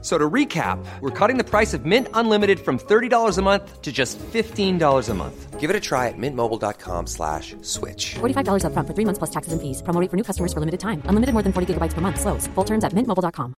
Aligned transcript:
So 0.00 0.16
to 0.16 0.30
recap, 0.30 0.78
we're 1.00 1.10
cutting 1.10 1.38
the 1.38 1.44
price 1.44 1.74
of 1.74 1.84
Mint 1.84 2.06
Unlimited 2.14 2.60
from 2.60 2.78
$30 2.78 3.36
a 3.36 3.42
month 3.42 3.82
to 3.82 3.90
just 3.90 4.16
$15 4.32 5.08
a 5.08 5.14
month. 5.14 5.58
Give 5.58 5.70
it 5.70 5.74
a 5.74 5.80
try 5.80 6.06
at 6.06 6.14
mintmobile.com 6.16 7.06
slash 7.08 7.56
switch. 7.62 8.14
$45 8.20 8.62
upfront 8.62 8.86
for 8.86 8.94
three 8.94 9.04
months 9.04 9.18
plus 9.18 9.30
taxes 9.30 9.52
and 9.52 9.60
fees. 9.60 9.82
Promo 9.82 10.00
rate 10.00 10.08
for 10.08 10.16
new 10.16 10.22
customers 10.22 10.52
for 10.52 10.60
limited 10.60 10.78
time. 10.78 11.02
Unlimited 11.10 11.34
more 11.34 11.42
than 11.42 11.52
40 11.52 11.74
gigabytes 11.74 11.94
per 11.94 12.00
month. 12.00 12.20
Slows. 12.20 12.46
Full 12.54 12.64
terms 12.64 12.84
at 12.84 12.94
mintmobile.com. 12.94 13.54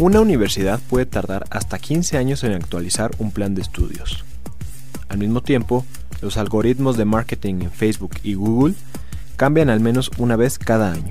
Una 0.00 0.20
universidad 0.20 0.80
puede 0.90 1.06
tardar 1.06 1.44
hasta 1.50 1.78
15 1.78 2.16
años 2.16 2.42
en 2.42 2.52
actualizar 2.52 3.12
un 3.18 3.30
plan 3.30 3.54
de 3.54 3.62
estudios. 3.62 4.24
Al 5.08 5.18
mismo 5.18 5.40
tiempo, 5.40 5.84
los 6.20 6.36
algoritmos 6.36 6.96
de 6.96 7.04
marketing 7.04 7.62
en 7.62 7.70
Facebook 7.70 8.14
y 8.24 8.34
Google 8.34 8.74
cambian 9.36 9.70
al 9.70 9.80
menos 9.80 10.10
una 10.18 10.36
vez 10.36 10.58
cada 10.58 10.92
año. 10.92 11.10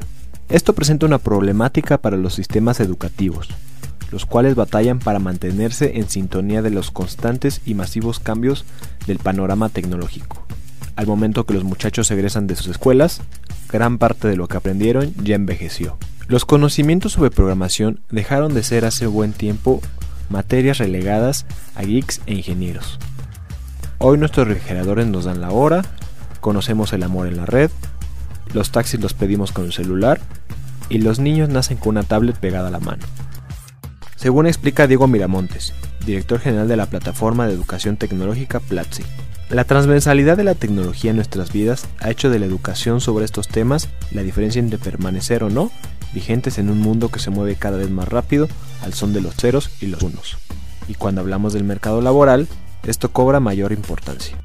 Esto 0.49 0.73
presenta 0.73 1.05
una 1.05 1.17
problemática 1.17 1.97
para 1.97 2.17
los 2.17 2.33
sistemas 2.33 2.79
educativos, 2.79 3.49
los 4.11 4.25
cuales 4.25 4.55
batallan 4.55 4.99
para 4.99 5.19
mantenerse 5.19 5.97
en 5.97 6.09
sintonía 6.09 6.61
de 6.61 6.69
los 6.69 6.91
constantes 6.91 7.61
y 7.65 7.73
masivos 7.73 8.19
cambios 8.19 8.65
del 9.07 9.19
panorama 9.19 9.69
tecnológico. 9.69 10.45
Al 10.95 11.07
momento 11.07 11.45
que 11.45 11.55
los 11.55 11.63
muchachos 11.63 12.11
egresan 12.11 12.45
de 12.45 12.55
sus 12.55 12.67
escuelas, 12.67 13.21
gran 13.71 13.97
parte 13.97 14.27
de 14.27 14.35
lo 14.35 14.47
que 14.47 14.57
aprendieron 14.57 15.13
ya 15.23 15.35
envejeció. 15.35 15.97
Los 16.27 16.45
conocimientos 16.45 17.13
sobre 17.13 17.31
programación 17.31 17.99
dejaron 18.11 18.53
de 18.53 18.63
ser 18.63 18.85
hace 18.85 19.07
buen 19.07 19.33
tiempo 19.33 19.81
materias 20.29 20.77
relegadas 20.77 21.45
a 21.75 21.83
geeks 21.83 22.21
e 22.27 22.35
ingenieros. 22.35 22.99
Hoy 23.97 24.17
nuestros 24.17 24.47
refrigeradores 24.47 25.07
nos 25.07 25.25
dan 25.25 25.41
la 25.41 25.49
hora, 25.49 25.83
conocemos 26.41 26.93
el 26.93 27.03
amor 27.03 27.27
en 27.27 27.37
la 27.37 27.45
red, 27.45 27.71
los 28.53 28.71
taxis 28.71 28.99
los 28.99 29.13
pedimos 29.13 29.51
con 29.51 29.65
el 29.65 29.73
celular 29.73 30.21
y 30.89 30.99
los 30.99 31.19
niños 31.19 31.49
nacen 31.49 31.77
con 31.77 31.89
una 31.89 32.03
tablet 32.03 32.37
pegada 32.37 32.67
a 32.67 32.71
la 32.71 32.79
mano. 32.79 33.03
Según 34.15 34.47
explica 34.47 34.87
Diego 34.87 35.07
Miramontes, 35.07 35.73
director 36.05 36.39
general 36.39 36.67
de 36.67 36.77
la 36.77 36.85
plataforma 36.85 37.47
de 37.47 37.53
educación 37.53 37.97
tecnológica 37.97 38.59
Platzi, 38.59 39.03
la 39.49 39.65
transversalidad 39.65 40.37
de 40.37 40.43
la 40.43 40.55
tecnología 40.55 41.11
en 41.11 41.17
nuestras 41.17 41.51
vidas 41.51 41.87
ha 41.99 42.09
hecho 42.09 42.29
de 42.29 42.39
la 42.39 42.45
educación 42.45 43.01
sobre 43.01 43.25
estos 43.25 43.47
temas 43.47 43.89
la 44.11 44.23
diferencia 44.23 44.59
entre 44.59 44.77
permanecer 44.77 45.43
o 45.43 45.49
no 45.49 45.71
vigentes 46.13 46.57
en 46.57 46.69
un 46.69 46.79
mundo 46.79 47.09
que 47.09 47.19
se 47.19 47.31
mueve 47.31 47.55
cada 47.55 47.77
vez 47.77 47.89
más 47.89 48.07
rápido 48.07 48.47
al 48.81 48.93
son 48.93 49.13
de 49.13 49.21
los 49.21 49.35
ceros 49.35 49.71
y 49.81 49.87
los 49.87 50.01
unos. 50.03 50.37
Y 50.87 50.95
cuando 50.95 51.21
hablamos 51.21 51.53
del 51.53 51.63
mercado 51.63 52.01
laboral, 52.01 52.47
esto 52.83 53.11
cobra 53.11 53.39
mayor 53.39 53.71
importancia. 53.71 54.37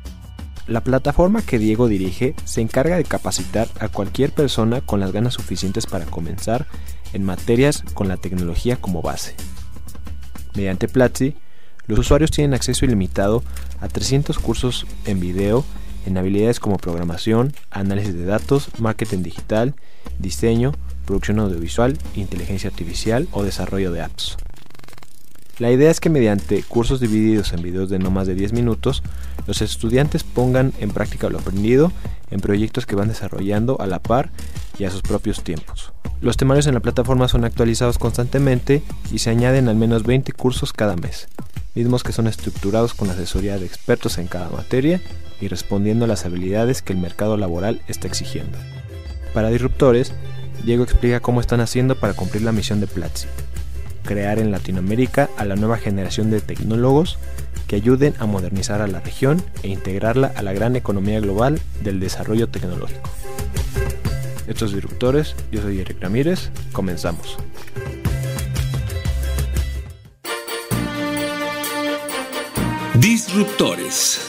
La 0.68 0.82
plataforma 0.82 1.40
que 1.40 1.58
Diego 1.58 1.88
dirige 1.88 2.34
se 2.44 2.60
encarga 2.60 2.98
de 2.98 3.04
capacitar 3.04 3.68
a 3.80 3.88
cualquier 3.88 4.32
persona 4.32 4.82
con 4.82 5.00
las 5.00 5.12
ganas 5.12 5.32
suficientes 5.32 5.86
para 5.86 6.04
comenzar 6.04 6.66
en 7.14 7.24
materias 7.24 7.82
con 7.94 8.06
la 8.06 8.18
tecnología 8.18 8.76
como 8.76 9.00
base. 9.00 9.34
Mediante 10.54 10.86
Platzi, 10.86 11.34
los 11.86 11.98
usuarios 12.00 12.30
tienen 12.30 12.52
acceso 12.52 12.84
ilimitado 12.84 13.42
a 13.80 13.88
300 13.88 14.38
cursos 14.38 14.86
en 15.06 15.20
video 15.20 15.64
en 16.04 16.18
habilidades 16.18 16.60
como 16.60 16.76
programación, 16.76 17.54
análisis 17.70 18.12
de 18.12 18.26
datos, 18.26 18.68
marketing 18.78 19.22
digital, 19.22 19.74
diseño, 20.18 20.74
producción 21.06 21.38
audiovisual, 21.38 21.96
inteligencia 22.14 22.68
artificial 22.68 23.26
o 23.32 23.42
desarrollo 23.42 23.90
de 23.90 24.02
apps. 24.02 24.36
La 25.58 25.72
idea 25.72 25.90
es 25.90 25.98
que 25.98 26.08
mediante 26.08 26.62
cursos 26.62 27.00
divididos 27.00 27.52
en 27.52 27.62
videos 27.62 27.90
de 27.90 27.98
no 27.98 28.12
más 28.12 28.28
de 28.28 28.36
10 28.36 28.52
minutos, 28.52 29.02
los 29.48 29.60
estudiantes 29.60 30.22
pongan 30.22 30.72
en 30.78 30.90
práctica 30.90 31.28
lo 31.28 31.38
aprendido 31.40 31.90
en 32.30 32.40
proyectos 32.40 32.86
que 32.86 32.94
van 32.94 33.08
desarrollando 33.08 33.80
a 33.80 33.88
la 33.88 33.98
par 33.98 34.30
y 34.78 34.84
a 34.84 34.90
sus 34.90 35.02
propios 35.02 35.42
tiempos. 35.42 35.92
Los 36.20 36.36
temarios 36.36 36.68
en 36.68 36.74
la 36.74 36.80
plataforma 36.80 37.26
son 37.26 37.44
actualizados 37.44 37.98
constantemente 37.98 38.82
y 39.10 39.18
se 39.18 39.30
añaden 39.30 39.68
al 39.68 39.74
menos 39.74 40.04
20 40.04 40.30
cursos 40.32 40.72
cada 40.72 40.94
mes, 40.94 41.26
mismos 41.74 42.04
que 42.04 42.12
son 42.12 42.28
estructurados 42.28 42.94
con 42.94 43.10
asesoría 43.10 43.58
de 43.58 43.66
expertos 43.66 44.18
en 44.18 44.28
cada 44.28 44.50
materia 44.50 45.00
y 45.40 45.48
respondiendo 45.48 46.04
a 46.04 46.08
las 46.08 46.24
habilidades 46.24 46.82
que 46.82 46.92
el 46.92 47.00
mercado 47.00 47.36
laboral 47.36 47.82
está 47.88 48.06
exigiendo. 48.06 48.58
Para 49.34 49.50
disruptores, 49.50 50.12
Diego 50.64 50.84
explica 50.84 51.20
cómo 51.20 51.40
están 51.40 51.60
haciendo 51.60 51.96
para 51.96 52.14
cumplir 52.14 52.42
la 52.42 52.52
misión 52.52 52.80
de 52.80 52.86
Platzi, 52.86 53.26
crear 54.08 54.38
en 54.38 54.50
Latinoamérica 54.50 55.28
a 55.36 55.44
la 55.44 55.54
nueva 55.54 55.76
generación 55.76 56.30
de 56.30 56.40
tecnólogos 56.40 57.18
que 57.66 57.76
ayuden 57.76 58.14
a 58.18 58.24
modernizar 58.24 58.80
a 58.80 58.86
la 58.86 59.00
región 59.00 59.44
e 59.62 59.68
integrarla 59.68 60.32
a 60.34 60.40
la 60.40 60.54
gran 60.54 60.76
economía 60.76 61.20
global 61.20 61.60
del 61.82 62.00
desarrollo 62.00 62.48
tecnológico. 62.48 63.10
Estos 64.46 64.72
disruptores, 64.72 65.36
yo 65.52 65.60
soy 65.60 65.80
Eric 65.80 66.00
Ramírez, 66.00 66.50
comenzamos. 66.72 67.36
Disruptores. 72.94 74.27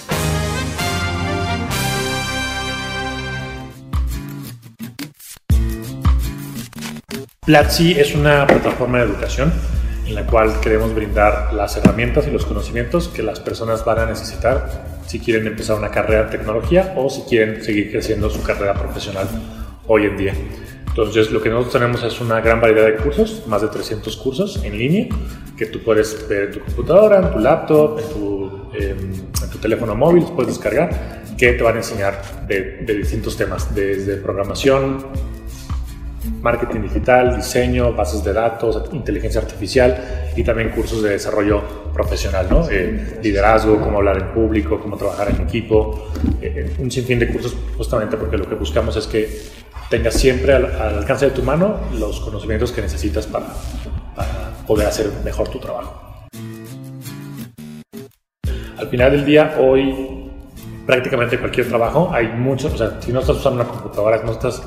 Platzi 7.49 7.93
es 7.93 8.13
una 8.13 8.45
plataforma 8.45 8.99
de 8.99 9.05
educación 9.05 9.51
en 10.05 10.13
la 10.13 10.23
cual 10.23 10.59
queremos 10.61 10.93
brindar 10.93 11.51
las 11.51 11.75
herramientas 11.77 12.27
y 12.27 12.29
los 12.29 12.45
conocimientos 12.45 13.07
que 13.07 13.23
las 13.23 13.39
personas 13.39 13.83
van 13.83 13.97
a 13.97 14.05
necesitar 14.05 15.01
si 15.07 15.19
quieren 15.19 15.47
empezar 15.47 15.75
una 15.75 15.89
carrera 15.89 16.25
de 16.25 16.37
tecnología 16.37 16.93
o 16.95 17.09
si 17.09 17.23
quieren 17.23 17.63
seguir 17.63 17.89
creciendo 17.89 18.29
su 18.29 18.43
carrera 18.43 18.75
profesional 18.75 19.27
hoy 19.87 20.05
en 20.05 20.17
día. 20.17 20.33
Entonces, 20.89 21.31
lo 21.31 21.41
que 21.41 21.49
nosotros 21.49 21.73
tenemos 21.73 22.03
es 22.03 22.21
una 22.21 22.39
gran 22.39 22.61
variedad 22.61 22.85
de 22.85 22.97
cursos, 22.97 23.41
más 23.47 23.63
de 23.63 23.69
300 23.69 24.15
cursos 24.17 24.63
en 24.63 24.77
línea, 24.77 25.07
que 25.57 25.65
tú 25.65 25.79
puedes 25.83 26.29
ver 26.29 26.43
en 26.43 26.51
tu 26.51 26.59
computadora, 26.59 27.17
en 27.17 27.31
tu 27.31 27.39
laptop, 27.39 27.99
en 27.99 28.09
tu, 28.09 28.71
en 28.75 29.49
tu 29.49 29.57
teléfono 29.57 29.95
móvil, 29.95 30.23
puedes 30.35 30.53
descargar, 30.53 31.23
que 31.35 31.53
te 31.53 31.63
van 31.63 31.73
a 31.73 31.77
enseñar 31.77 32.21
de, 32.47 32.83
de 32.85 32.93
distintos 32.93 33.35
temas, 33.35 33.73
desde 33.73 34.17
programación, 34.17 35.03
marketing 36.41 36.81
digital, 36.81 37.35
diseño, 37.35 37.93
bases 37.93 38.23
de 38.23 38.33
datos, 38.33 38.83
inteligencia 38.91 39.41
artificial 39.41 40.31
y 40.35 40.43
también 40.43 40.69
cursos 40.69 41.01
de 41.01 41.11
desarrollo 41.11 41.61
profesional, 41.93 42.47
¿no? 42.49 42.69
Eh, 42.69 43.19
liderazgo, 43.21 43.79
cómo 43.79 43.97
hablar 43.97 44.17
en 44.17 44.33
público, 44.33 44.79
cómo 44.79 44.97
trabajar 44.97 45.29
en 45.29 45.41
equipo, 45.41 46.09
eh, 46.41 46.75
un 46.79 46.91
sinfín 46.91 47.19
de 47.19 47.27
cursos 47.27 47.55
justamente 47.77 48.17
porque 48.17 48.37
lo 48.37 48.47
que 48.47 48.55
buscamos 48.55 48.95
es 48.95 49.07
que 49.07 49.29
tengas 49.89 50.13
siempre 50.13 50.53
al, 50.53 50.65
al 50.65 50.97
alcance 50.99 51.25
de 51.25 51.31
tu 51.31 51.43
mano 51.43 51.79
los 51.97 52.19
conocimientos 52.19 52.71
que 52.71 52.81
necesitas 52.81 53.25
para, 53.27 53.47
para 54.15 54.51
poder 54.67 54.87
hacer 54.87 55.09
mejor 55.23 55.49
tu 55.49 55.59
trabajo. 55.59 56.09
Al 58.77 58.87
final 58.87 59.11
del 59.11 59.25
día, 59.25 59.55
hoy 59.59 60.29
prácticamente 60.85 61.37
cualquier 61.37 61.67
trabajo, 61.67 62.09
hay 62.11 62.29
muchos, 62.29 62.73
o 62.73 62.77
sea, 62.77 62.99
si 62.99 63.11
no 63.11 63.19
estás 63.19 63.37
usando 63.37 63.61
una 63.61 63.69
computadora, 63.69 64.23
no 64.23 64.31
estás 64.31 64.63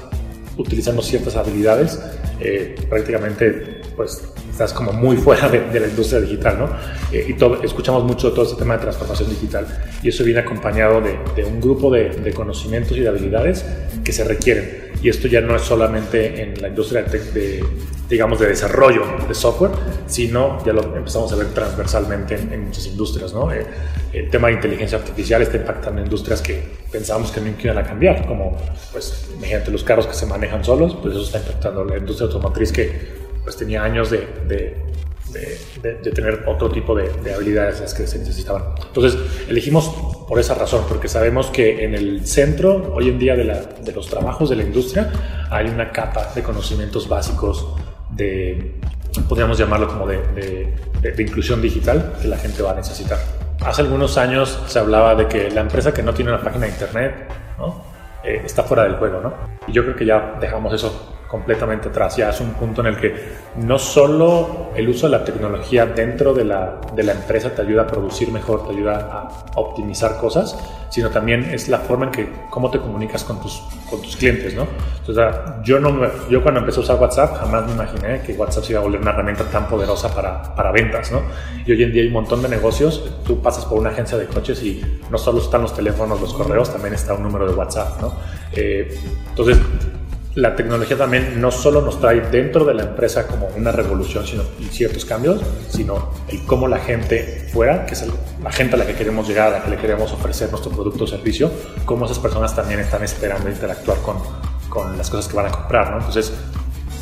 utilizando 0.57 1.03
ciertas 1.03 1.37
habilidades, 1.37 1.99
eh, 2.41 2.75
prácticamente 2.89 3.81
pues 3.97 4.23
estás 4.51 4.73
como 4.73 4.93
muy 4.93 5.17
fuera 5.17 5.49
de, 5.49 5.61
de 5.61 5.81
la 5.81 5.89
industria 5.89 6.21
digital, 6.21 6.59
¿no? 6.59 6.71
Eh, 7.11 7.27
y 7.29 7.35
todo, 7.35 7.63
escuchamos 7.63 8.05
mucho 8.05 8.33
todo 8.33 8.45
este 8.45 8.57
tema 8.57 8.75
de 8.77 8.83
transformación 8.83 9.31
digital 9.31 9.67
y 10.03 10.09
eso 10.09 10.25
viene 10.25 10.41
acompañado 10.41 11.01
de, 11.01 11.19
de 11.35 11.45
un 11.45 11.61
grupo 11.61 11.91
de, 11.91 12.11
de, 12.11 12.33
conocimientos 12.33 12.97
y 12.97 13.01
de 13.01 13.09
habilidades 13.09 13.65
que 14.05 14.13
se 14.13 14.25
requieren. 14.25 14.92
Y 15.03 15.09
esto 15.09 15.29
ya 15.29 15.41
no 15.41 15.57
es 15.57 15.63
solamente 15.63 16.43
en 16.43 16.61
la 16.63 16.69
industria 16.69 17.03
de, 17.03 17.19
de 17.33 17.65
digamos, 18.09 18.39
de 18.39 18.49
desarrollo 18.49 19.05
de 19.27 19.35
software, 19.35 19.73
sino 20.07 20.63
ya 20.65 20.73
lo 20.73 20.95
empezamos 20.95 21.33
a 21.33 21.37
ver 21.37 21.49
transversalmente 21.49 22.35
en, 22.35 22.53
en 22.53 22.65
muchas 22.67 22.87
industrias, 22.87 23.33
¿no? 23.33 23.51
Eh, 23.53 23.67
el 24.13 24.29
tema 24.29 24.49
de 24.49 24.55
inteligencia 24.55 24.99
artificial 24.99 25.41
está 25.41 25.57
impactando 25.57 26.03
industrias 26.03 26.43
que 26.43 26.63
pensábamos 26.91 27.33
que 27.33 27.41
nunca 27.41 27.63
iban 27.63 27.79
a 27.79 27.83
cambiar, 27.83 28.27
como, 28.27 28.59
pues, 28.93 29.31
imagínate 29.35 29.71
los 29.71 29.83
carros 29.83 30.07
que 30.07 30.15
se 30.15 30.27
manejan 30.27 30.63
solos, 30.63 30.97
pues 31.01 31.15
eso 31.15 31.25
está 31.25 31.39
impactando 31.39 31.85
la 31.85 31.97
industria 31.97 32.27
automotriz 32.27 32.71
que 32.71 33.23
pues 33.43 33.57
tenía 33.57 33.83
años 33.83 34.11
de, 34.11 34.29
de, 34.47 34.77
de, 35.33 35.59
de 35.83 36.11
tener 36.11 36.45
otro 36.47 36.71
tipo 36.71 36.95
de, 36.95 37.11
habilidades 37.33 37.81
las 37.81 37.95
que 37.95 38.07
se 38.07 38.19
necesitaban. 38.19 38.63
Entonces 38.87 39.19
elegimos 39.49 39.89
por 40.29 40.39
esa 40.39 40.55
razón, 40.55 40.85
porque 40.89 41.09
sabemos 41.09 41.49
que 41.49 41.85
en 41.85 41.95
el 41.95 42.27
centro 42.27 42.93
hoy 42.95 43.09
en 43.09 43.19
día 43.19 43.37
de, 43.37 43.45
la, 43.45 43.61
de 43.61 43.93
los 43.93 44.09
trabajos 44.09 44.51
de 44.51 44.57
la 44.57 44.63
industria 44.63 45.11
hay 45.51 45.69
una 45.69 45.91
capa 45.91 46.33
de 46.35 46.43
conocimientos 46.43 47.09
básicos 47.09 47.67
de, 48.11 48.81
podríamos 49.29 49.59
llamarlo 49.59 49.89
como 49.89 50.07
de, 50.07 50.75
inclusión 51.19 51.61
digital 51.61 52.15
que 52.21 52.29
la 52.29 52.37
gente 52.37 52.63
va 52.63 52.73
a 52.73 52.77
necesitar. 52.77 53.19
Hace 53.61 53.83
algunos 53.83 54.19
años 54.19 54.59
se 54.67 54.79
hablaba 54.79 55.15
de 55.15 55.29
que 55.29 55.51
la 55.51 55.61
empresa 55.61 55.93
que 55.93 56.03
no 56.03 56.13
tiene 56.15 56.33
una 56.33 56.43
página 56.43 56.67
de 56.67 56.73
internet, 56.73 57.15
¿no? 57.59 57.93
eh, 58.25 58.43
está 58.45 58.63
fuera 58.63 58.85
del 58.85 58.97
juego, 58.97 59.21
¿no? 59.21 59.35
Y 59.67 59.73
yo 59.73 59.83
creo 59.83 59.97
que 59.97 60.07
ya 60.07 60.37
dejamos 60.41 60.73
eso 60.73 61.12
completamente 61.33 61.89
atrás. 61.89 62.15
Ya 62.19 62.29
es 62.29 62.41
un 62.43 62.53
punto 62.53 62.83
en 62.83 62.89
el 62.89 62.99
que 62.99 63.15
no 63.57 63.79
solo 63.79 64.69
el 64.77 64.87
uso 64.87 65.07
de 65.07 65.13
la 65.17 65.25
tecnología 65.25 65.87
dentro 65.87 66.35
de 66.35 66.45
la, 66.45 66.79
de 66.95 67.03
la 67.03 67.13
empresa 67.13 67.55
te 67.55 67.63
ayuda 67.63 67.83
a 67.83 67.87
producir 67.87 68.31
mejor, 68.31 68.67
te 68.67 68.75
ayuda 68.75 69.09
a 69.11 69.59
optimizar 69.59 70.19
cosas, 70.19 70.59
sino 70.91 71.09
también 71.09 71.45
es 71.45 71.71
la 71.71 71.79
forma 71.79 72.05
en 72.05 72.11
que 72.11 72.33
cómo 72.51 72.71
te 72.71 72.79
comunicas 72.79 73.25
con 73.25 73.41
tus, 73.41 73.63
con 73.89 74.03
tus 74.03 74.15
clientes, 74.15 74.55
¿no? 74.55 74.67
Entonces, 74.99 75.25
yo, 75.65 75.81
no 75.81 76.07
yo 76.29 76.43
cuando 76.43 76.61
empecé 76.61 76.81
a 76.81 76.83
usar 76.83 77.01
WhatsApp 77.01 77.35
jamás 77.39 77.67
me 77.67 77.73
imaginé 77.73 78.21
que 78.21 78.35
WhatsApp 78.35 78.65
se 78.65 78.73
iba 78.73 78.81
a 78.81 78.85
volver 78.85 79.01
una 79.01 79.13
herramienta 79.13 79.45
tan 79.45 79.67
poderosa 79.69 80.15
para, 80.15 80.55
para 80.55 80.71
ventas, 80.71 81.11
¿no? 81.13 81.23
Y 81.65 81.73
hoy 81.73 81.83
en 81.83 81.93
día 81.93 82.03
hay 82.03 82.09
un 82.09 82.13
montón 82.13 82.43
de 82.43 82.51
negocios, 82.51 83.11
tú 83.25 83.41
pasas 83.41 83.65
por 83.65 83.79
una 83.79 83.89
agencia 83.89 84.19
de 84.19 84.27
coches 84.27 84.63
y 84.63 84.83
no 85.11 85.17
solo 85.17 85.39
están 85.39 85.63
los 85.63 85.75
teléfonos, 85.75 86.21
los 86.21 86.35
correos, 86.35 86.71
también 86.71 86.93
está 86.93 87.15
un 87.15 87.23
número 87.23 87.49
de 87.51 87.55
WhatsApp, 87.55 88.03
¿no? 88.03 88.13
Eh, 88.53 88.95
entonces, 89.31 89.57
la 90.35 90.57
tecnología 90.57 90.97
también 90.97 91.41
no 91.41 91.51
solo 91.51 91.83
nos 91.83 92.01
trae 92.01 92.21
dentro 92.21 92.65
de 92.65 92.73
la 92.75 92.85
empresa 92.85 93.27
como 93.27 93.49
una 93.49 93.71
revolución 93.71 94.27
sino, 94.27 94.43
y 94.59 94.65
ciertos 94.65 95.05
cambios, 95.05 95.43
sino 95.69 96.11
el 96.29 96.45
cómo 96.47 96.69
la 96.69 96.79
gente 96.79 97.49
fuera, 97.53 97.85
que 97.85 97.93
es 97.93 98.07
la 98.43 98.51
gente 98.51 98.77
a 98.77 98.79
la 98.79 98.87
que 98.87 98.95
queremos 98.95 99.29
llegar, 99.29 99.49
a 99.49 99.59
la 99.59 99.65
que 99.65 99.71
le 99.71 99.77
queremos 99.77 100.11
ofrecer 100.13 100.51
nuestro 100.51 100.71
producto 100.73 101.05
o 101.05 101.07
servicio, 101.07 101.51
cómo 101.85 102.07
esas 102.07 102.19
personas 102.19 102.57
también 102.57 102.81
están 102.81 103.03
esperando 103.05 103.51
interactuar 103.51 103.99
con, 103.99 104.17
con 104.71 104.97
las 104.97 105.11
cosas 105.11 105.29
que 105.29 105.37
van 105.37 105.47
a 105.47 105.51
comprar. 105.51 105.91
¿no? 105.91 105.99
Entonces, 105.99 106.33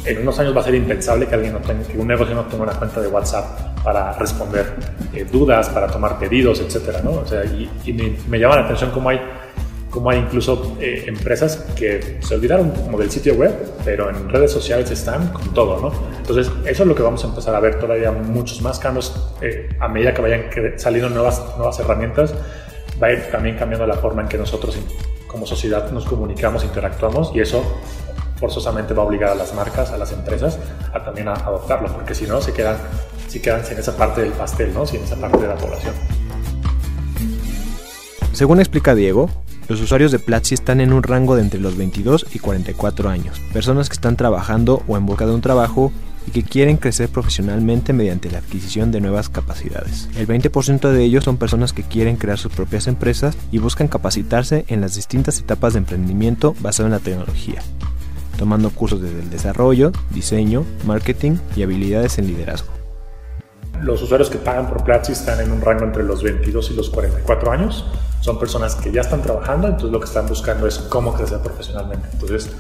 en 0.05 0.23
unos 0.23 0.39
años 0.39 0.57
va 0.57 0.63
a 0.63 0.65
ser 0.65 0.75
impensable 0.75 1.27
que, 1.27 1.35
alguien 1.35 1.53
no 1.53 1.61
tenga, 1.61 1.87
que 1.87 1.99
un 1.99 2.09
negocio 2.09 2.35
no 2.35 2.45
tenga 2.47 2.65
una 2.65 2.73
cuenta 2.73 3.01
de 3.01 3.09
WhatsApp 3.09 3.83
para 3.85 4.13
responder 4.13 4.75
eh, 5.15 5.25
dudas, 5.31 5.69
para 5.69 5.87
tomar 5.87 6.19
pedidos, 6.19 6.61
etcétera, 6.61 7.01
¿no? 7.03 7.13
O 7.13 7.27
sea, 7.27 7.45
y, 7.45 7.93
me, 7.93 8.17
me 8.29 8.39
llama 8.39 8.57
la 8.57 8.63
atención 8.63 8.91
cómo 8.91 9.09
hay 9.09 9.21
como 9.91 10.11
hay 10.11 10.21
incluso 10.21 10.77
eh, 10.81 11.05
empresas 11.07 11.67
que 11.77 12.19
se 12.21 12.35
olvidaron 12.35 12.71
como 12.71 12.99
del 12.99 13.11
sitio 13.11 13.35
web, 13.35 13.53
pero 13.85 14.09
en 14.09 14.29
redes 14.29 14.53
sociales 14.53 14.91
están 14.91 15.33
con 15.33 15.53
todo, 15.53 15.81
¿no? 15.81 15.93
Entonces, 16.17 16.51
eso 16.65 16.83
es 16.85 16.89
lo 16.89 16.95
que 16.95 17.03
vamos 17.03 17.25
a 17.25 17.29
empezar 17.29 17.55
a 17.55 17.61
ver 17.61 17.79
todavía 17.81 18.13
muchos 18.13 18.63
más 18.63 18.79
cambios 18.79 19.33
eh, 19.43 19.69
a 19.81 19.89
medida 19.89 20.15
que 20.15 20.23
vayan 20.23 20.45
saliendo 20.77 21.11
nuevas, 21.11 21.43
nuevas 21.57 21.79
herramientas. 21.81 22.35
Va 23.03 23.09
a 23.09 23.13
ir 23.13 23.31
también 23.31 23.57
cambiando 23.57 23.87
la 23.87 23.97
forma 23.97 24.23
en 24.23 24.29
que 24.29 24.39
nosotros 24.39 24.79
como 25.27 25.47
sociedad 25.47 25.91
nos 25.91 26.05
comunicamos, 26.05 26.65
interactuamos 26.65 27.33
y 27.35 27.41
eso 27.41 27.63
forzosamente 28.41 28.95
va 28.95 29.03
a 29.03 29.07
obligar 29.07 29.31
a 29.31 29.35
las 29.35 29.55
marcas, 29.55 29.91
a 29.91 29.99
las 29.99 30.13
empresas 30.13 30.59
a 30.93 31.05
también 31.05 31.29
a 31.29 31.35
adoptarlo, 31.35 31.93
porque 31.93 32.15
si 32.15 32.27
no 32.27 32.41
se 32.41 32.53
quedan, 32.53 32.77
si 33.29 33.41
quedan 33.41 33.65
sin 33.65 33.79
esa 33.79 33.97
parte 33.97 34.23
del 34.23 34.33
pastel, 34.33 34.73
¿no? 34.75 34.87
sin 34.87 35.03
esa 35.03 35.17
parte 35.17 35.39
de 35.39 35.49
la 35.49 35.57
población. 35.57 35.95
Según 38.33 38.59
explica 38.61 38.95
Diego, 38.95 39.29
los 39.71 39.81
usuarios 39.81 40.11
de 40.11 40.19
Platzi 40.19 40.55
están 40.55 40.81
en 40.81 40.93
un 40.93 41.05
rango 41.05 41.37
de 41.37 41.43
entre 41.43 41.61
los 41.61 41.77
22 41.77 42.27
y 42.35 42.41
44 42.41 43.09
años, 43.09 43.41
personas 43.53 43.89
que 43.89 43.93
están 43.93 44.17
trabajando 44.17 44.83
o 44.89 44.97
en 44.97 45.07
busca 45.07 45.27
de 45.27 45.33
un 45.33 45.43
trabajo 45.43 45.93
y 46.27 46.33
que 46.33 46.43
quieren 46.43 46.77
crecer 46.77 47.09
profesionalmente 47.09 47.93
mediante 47.93 48.33
la 48.33 48.39
adquisición 48.39 48.91
de 48.91 49.01
nuevas 49.01 49.29
capacidades. 49.29 50.09
El 50.17 50.27
20% 50.27 50.91
de 50.91 51.05
ellos 51.05 51.23
son 51.23 51.37
personas 51.37 51.73
que 51.73 51.85
quieren 51.85 52.17
crear 52.17 52.37
sus 52.37 52.53
propias 52.53 52.89
empresas 52.89 53.37
y 53.53 53.59
buscan 53.59 53.87
capacitarse 53.87 54.65
en 54.67 54.81
las 54.81 54.97
distintas 54.97 55.39
etapas 55.39 55.75
de 55.75 55.79
emprendimiento 55.79 56.57
basado 56.59 56.89
en 56.89 56.93
la 56.93 56.99
tecnología, 56.99 57.63
tomando 58.39 58.71
cursos 58.71 59.01
desde 59.01 59.21
el 59.21 59.31
desarrollo, 59.31 59.93
diseño, 60.13 60.65
marketing 60.85 61.37
y 61.55 61.63
habilidades 61.63 62.19
en 62.19 62.27
liderazgo. 62.27 62.73
Los 63.81 64.03
usuarios 64.03 64.31
que 64.31 64.39
pagan 64.39 64.69
por 64.69 64.83
Platzi 64.83 65.13
están 65.13 65.41
en 65.41 65.53
un 65.53 65.61
rango 65.61 65.85
entre 65.85 66.03
los 66.03 66.25
22 66.25 66.73
y 66.73 66.75
los 66.75 66.91
44 66.91 67.53
años 67.53 67.85
son 68.21 68.39
personas 68.39 68.75
que 68.75 68.93
ya 68.93 69.01
están 69.01 69.23
trabajando, 69.23 69.67
entonces 69.67 69.91
lo 69.91 69.99
que 69.99 70.07
están 70.07 70.27
buscando 70.27 70.67
es 70.67 70.79
cómo 70.79 71.15
crecer 71.15 71.39
profesionalmente. 71.39 72.09
Entonces, 72.13 72.51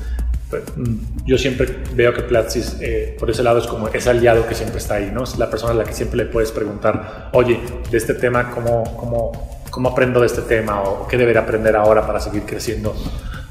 pues, 0.48 0.62
mm, 0.76 1.24
yo 1.26 1.38
siempre 1.38 1.82
veo 1.94 2.12
que 2.12 2.22
Platzi 2.22 2.62
eh, 2.80 3.16
por 3.18 3.30
ese 3.30 3.42
lado 3.42 3.58
es 3.58 3.66
como 3.66 3.88
ese 3.88 4.10
aliado 4.10 4.46
que 4.46 4.54
siempre 4.54 4.78
está 4.78 4.94
ahí, 4.94 5.10
¿no? 5.12 5.24
Es 5.24 5.38
la 5.38 5.48
persona 5.48 5.72
a 5.72 5.76
la 5.76 5.84
que 5.84 5.92
siempre 5.92 6.16
le 6.16 6.24
puedes 6.26 6.50
preguntar, 6.50 7.30
oye, 7.32 7.60
de 7.90 7.96
este 7.96 8.14
tema, 8.14 8.50
¿cómo, 8.50 8.96
cómo, 8.96 9.60
cómo 9.70 9.90
aprendo 9.90 10.20
de 10.20 10.26
este 10.26 10.42
tema? 10.42 10.82
¿O 10.82 11.06
qué 11.06 11.16
debería 11.16 11.42
aprender 11.42 11.76
ahora 11.76 12.06
para 12.06 12.20
seguir 12.20 12.42
creciendo 12.44 12.96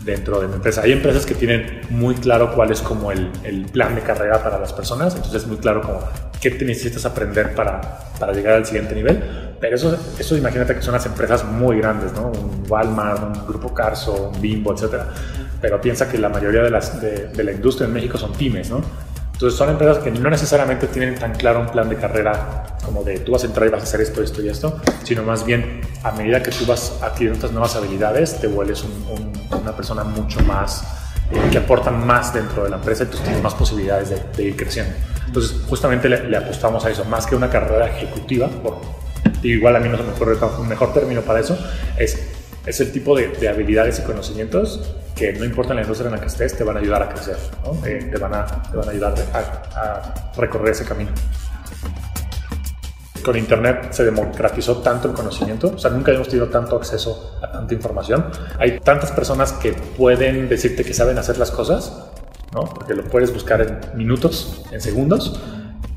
dentro 0.03 0.41
de 0.41 0.47
mi 0.47 0.55
empresa? 0.55 0.81
Hay 0.81 0.91
empresas 0.91 1.25
que 1.25 1.35
tienen 1.35 1.81
muy 1.89 2.15
claro 2.15 2.53
cuál 2.53 2.71
es 2.71 2.81
como 2.81 3.11
el, 3.11 3.31
el 3.43 3.65
plan 3.65 3.95
de 3.95 4.01
carrera 4.01 4.43
para 4.43 4.59
las 4.59 4.73
personas, 4.73 5.15
entonces 5.15 5.43
es 5.43 5.47
muy 5.47 5.57
claro 5.57 5.81
como 5.81 5.99
qué 6.41 6.51
te 6.51 6.65
necesitas 6.65 7.05
aprender 7.05 7.53
para, 7.53 7.79
para 8.19 8.33
llegar 8.33 8.55
al 8.55 8.65
siguiente 8.65 8.95
nivel 8.95 9.38
pero 9.59 9.75
eso, 9.75 9.97
eso 10.17 10.37
imagínate 10.37 10.73
que 10.75 10.81
son 10.81 10.93
las 10.93 11.05
empresas 11.05 11.43
muy 11.43 11.77
grandes, 11.77 12.13
¿no? 12.13 12.27
Un 12.27 12.63
Walmart, 12.67 13.23
un 13.23 13.47
Grupo 13.47 13.73
Carso, 13.73 14.31
un 14.33 14.41
Bimbo, 14.41 14.73
etc. 14.73 15.01
Pero 15.61 15.81
piensa 15.81 16.07
que 16.07 16.17
la 16.17 16.29
mayoría 16.29 16.63
de, 16.63 16.69
las, 16.69 17.01
de, 17.01 17.43
la 17.43 17.51
industria 17.51 17.87
en 17.87 17.93
México 17.93 18.17
son 18.17 18.31
pymes, 18.33 18.69
¿no? 18.69 18.81
Entonces 19.33 19.57
son 19.57 19.69
empresas 19.69 19.99
que 19.99 20.11
no 20.11 20.29
necesariamente 20.29 20.87
tienen 20.87 21.15
tan 21.15 21.33
claro 21.33 21.61
un 21.61 21.67
plan 21.67 21.87
de 21.87 21.95
carrera 21.95 22.65
como 22.83 23.03
de 23.03 23.19
tú 23.19 23.31
vas 23.31 23.43
a 23.43 23.47
entrar 23.47 23.67
y 23.67 23.71
vas 23.71 23.81
a 23.81 23.83
hacer 23.83 24.01
esto, 24.01 24.21
esto 24.21 24.41
y 24.41 24.49
esto, 24.49 24.81
sino 25.03 25.23
más 25.23 25.45
bien 25.45 25.81
a 26.03 26.11
medida 26.11 26.41
que 26.43 26.51
tú 26.51 26.65
vas 26.65 26.99
adquiriendo 27.01 27.35
estas 27.35 27.51
nuevas 27.51 27.75
habilidades, 27.75 28.39
te 28.39 28.47
vuelves 28.47 28.83
una 29.51 29.73
persona 29.73 30.03
mucho 30.03 30.41
más, 30.41 30.83
eh, 31.31 31.39
que 31.51 31.57
aporta 31.57 31.91
más 31.91 32.33
dentro 32.33 32.63
de 32.63 32.69
la 32.69 32.77
empresa 32.77 33.03
y 33.03 33.07
tú 33.07 33.17
tienes 33.19 33.41
más 33.41 33.53
posibilidades 33.53 34.09
de, 34.35 34.43
ir 34.43 34.57
creciendo. 34.57 34.93
Entonces 35.27 35.55
justamente 35.69 36.09
le, 36.09 36.27
le, 36.27 36.35
apostamos 36.35 36.83
a 36.83 36.89
eso, 36.89 37.05
más 37.05 37.25
que 37.25 37.35
una 37.35 37.49
carrera 37.49 37.87
ejecutiva, 37.87 38.47
por, 38.47 38.81
igual 39.43 39.75
a 39.75 39.79
mí 39.79 39.89
no 39.89 39.97
se 39.97 40.03
me 40.03 40.11
ocurre 40.11 40.37
un 40.59 40.67
mejor 40.67 40.93
término 40.93 41.21
para 41.21 41.39
eso, 41.39 41.57
es, 41.97 42.17
es 42.65 42.79
el 42.81 42.91
tipo 42.91 43.15
de, 43.15 43.47
habilidades 43.47 43.99
y 43.99 44.03
conocimientos 44.03 44.95
que 45.15 45.33
no 45.33 45.43
importa 45.43 45.73
la 45.73 45.81
industria 45.81 46.07
en 46.07 46.15
la 46.15 46.21
que 46.21 46.27
estés, 46.27 46.55
te 46.55 46.63
van 46.63 46.77
a 46.77 46.79
ayudar 46.79 47.03
a 47.03 47.09
crecer, 47.09 47.37
eh, 47.85 48.09
te, 48.11 48.17
van 48.17 48.33
a, 48.33 48.45
te 48.45 48.77
van 48.77 48.87
a 48.87 48.91
ayudar 48.91 49.13
a, 49.33 50.31
recorrer 50.37 50.71
ese 50.71 50.85
camino 50.85 51.11
con 53.23 53.35
Internet 53.35 53.89
se 53.91 54.05
democratizó 54.05 54.77
tanto 54.77 55.09
el 55.09 55.13
conocimiento, 55.13 55.73
o 55.75 55.77
sea, 55.77 55.91
nunca 55.91 56.13
hemos 56.13 56.29
tenido 56.29 56.47
tanto 56.47 56.77
acceso 56.77 57.37
a 57.43 57.51
tanta 57.51 57.73
información. 57.73 58.25
Hay 58.57 58.79
tantas 58.79 59.11
personas 59.11 59.51
que 59.51 59.73
pueden 59.73 60.47
decirte 60.47 60.85
que 60.85 60.93
saben 60.93 61.17
hacer 61.17 61.37
las 61.37 61.51
cosas, 61.51 62.07
¿no? 62.53 62.61
Porque 62.61 62.93
lo 62.93 63.03
puedes 63.03 63.33
buscar 63.33 63.61
en 63.61 63.97
minutos, 63.97 64.63
en 64.71 64.79
segundos, 64.79 65.39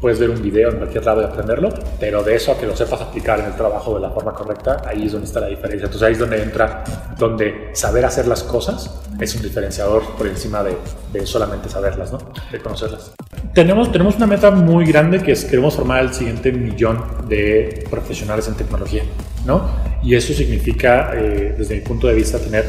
puedes 0.02 0.19
ver 0.19 0.31
un 0.31 0.43
video 0.43 0.70
en 0.70 0.78
cualquier 0.78 1.06
lado 1.06 1.22
y 1.22 1.25
aprenderlo, 1.25 1.72
pero 2.00 2.25
de 2.25 2.34
eso 2.34 2.50
a 2.50 2.58
que 2.58 2.66
lo 2.66 2.76
sepas 2.76 3.00
aplicar 3.00 3.38
en 3.38 3.46
el 3.46 3.54
trabajo 3.54 3.94
de 3.94 4.00
la 4.00 4.10
forma 4.10 4.34
correcta, 4.34 4.82
ahí 4.84 5.06
es 5.06 5.12
donde 5.12 5.28
está 5.28 5.38
la 5.38 5.46
diferencia. 5.46 5.84
Entonces 5.84 6.02
ahí 6.02 6.12
es 6.14 6.19
donde 6.19 6.43
entra, 6.43 6.82
donde 7.16 7.70
saber 7.72 8.04
hacer 8.04 8.26
las 8.26 8.43
cosas 8.43 9.00
es 9.20 9.34
un 9.37 9.43
diferenciador 9.43 10.02
por 10.19 10.26
encima 10.26 10.64
de, 10.64 10.76
de 11.12 11.25
solamente 11.25 11.69
saberlas, 11.69 12.12
¿no? 12.12 12.19
de 12.50 12.58
conocerlas. 12.58 13.12
Tenemos, 13.55 13.93
tenemos 13.93 14.17
una 14.17 14.26
meta 14.26 14.50
muy 14.50 14.84
grande 14.86 15.22
que 15.22 15.32
es 15.32 15.44
queremos 15.44 15.74
formar 15.74 16.00
el 16.03 16.12
siguiente 16.12 16.50
millón 16.50 17.29
de 17.29 17.86
profesionales 17.88 18.48
en 18.48 18.55
tecnología, 18.55 19.05
¿no? 19.46 19.70
Y 20.03 20.17
eso 20.17 20.32
significa, 20.32 21.12
eh, 21.15 21.55
desde 21.56 21.76
mi 21.76 21.82
punto 21.82 22.08
de 22.08 22.15
vista, 22.15 22.38
tener 22.38 22.65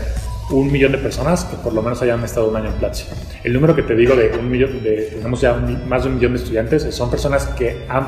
un 0.54 0.72
millón 0.72 0.92
de 0.92 0.98
personas 0.98 1.46
que 1.46 1.56
por 1.58 1.74
lo 1.74 1.82
menos 1.82 2.02
hayan 2.02 2.24
estado 2.24 2.50
un 2.50 2.56
año 2.56 2.70
en 2.70 2.76
Platzi. 2.76 3.06
El 3.44 3.54
número 3.54 3.76
que 3.76 3.84
te 3.84 3.96
digo 3.96 4.16
de 4.16 4.32
un 4.38 4.50
millón, 4.50 4.84
de, 4.84 5.10
tenemos 5.18 5.42
ya 5.42 5.54
más 5.54 6.04
de 6.04 6.10
un 6.10 6.16
millón 6.16 6.34
de 6.34 6.40
estudiantes, 6.40 6.96
son 6.96 7.10
personas 7.10 7.48
que 7.48 7.86
han, 7.90 8.08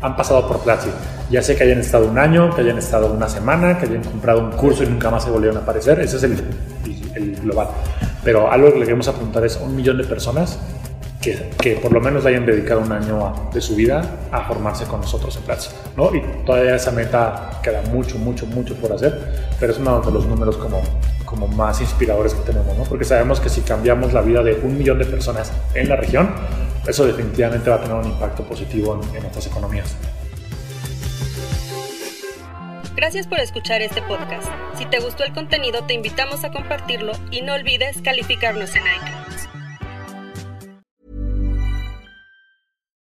han 0.00 0.16
pasado 0.16 0.46
por 0.46 0.60
Platzi. 0.60 0.90
Ya 1.30 1.42
sé 1.42 1.56
que 1.56 1.64
hayan 1.64 1.80
estado 1.80 2.06
un 2.06 2.18
año, 2.18 2.54
que 2.54 2.60
hayan 2.60 2.78
estado 2.78 3.12
una 3.12 3.28
semana, 3.28 3.78
que 3.78 3.86
hayan 3.86 4.02
comprado 4.02 4.40
un 4.40 4.52
curso 4.52 4.84
y 4.84 4.86
nunca 4.86 5.10
más 5.10 5.24
se 5.24 5.30
volvieron 5.30 5.56
a 5.58 5.60
aparecer. 5.60 6.00
Ese 6.00 6.16
es 6.16 6.22
el, 6.22 6.36
el 7.14 7.36
global. 7.36 7.68
Pero 8.24 8.50
algo 8.50 8.72
que 8.72 8.78
le 8.80 8.84
queremos 8.84 9.08
apuntar 9.08 9.44
es 9.44 9.56
un 9.56 9.74
millón 9.74 9.98
de 9.98 10.04
personas 10.04 10.58
que, 11.60 11.76
por 11.76 11.92
lo 11.92 12.00
menos 12.00 12.24
hayan 12.26 12.46
dedicado 12.46 12.80
un 12.80 12.92
año 12.92 13.32
de 13.52 13.60
su 13.60 13.74
vida 13.74 14.28
a 14.30 14.42
formarse 14.42 14.84
con 14.84 15.00
nosotros 15.00 15.36
en 15.36 15.42
Platzi. 15.42 15.70
¿no? 15.96 16.14
Y 16.14 16.22
todavía 16.44 16.76
esa 16.76 16.90
meta 16.90 17.60
queda 17.62 17.82
mucho, 17.90 18.18
mucho, 18.18 18.46
mucho 18.46 18.74
por 18.76 18.92
hacer, 18.92 19.48
pero 19.58 19.72
es 19.72 19.78
uno 19.78 20.00
de 20.00 20.12
los 20.12 20.26
números 20.26 20.56
como 20.56 20.82
como 21.24 21.46
más 21.46 21.78
inspiradores 21.82 22.32
que 22.32 22.40
tenemos, 22.40 22.74
¿no? 22.74 22.84
Porque 22.84 23.04
sabemos 23.04 23.38
que 23.38 23.50
si 23.50 23.60
cambiamos 23.60 24.14
la 24.14 24.22
vida 24.22 24.42
de 24.42 24.54
un 24.62 24.78
millón 24.78 24.98
de 24.98 25.04
personas 25.04 25.52
en 25.74 25.86
la 25.86 25.96
región, 25.96 26.30
eso 26.86 27.04
definitivamente 27.04 27.68
va 27.68 27.76
a 27.76 27.80
tener 27.80 27.94
un 27.94 28.06
impacto 28.06 28.44
positivo 28.44 28.98
en, 28.98 29.14
en 29.14 29.22
nuestras 29.24 29.46
economías. 29.46 29.94
Gracias 32.96 33.26
por 33.26 33.38
escuchar 33.38 33.82
este 33.82 34.00
podcast. 34.02 34.48
Si 34.76 34.86
te 34.86 35.00
gustó 35.00 35.22
el 35.22 35.32
contenido, 35.32 35.84
te 35.84 35.94
invitamos 35.94 36.42
a 36.44 36.50
compartirlo 36.50 37.12
y 37.30 37.42
no 37.42 37.54
olvides 37.54 38.00
calificarnos 38.02 38.74
en 38.74 38.82
iTunes. 38.82 39.17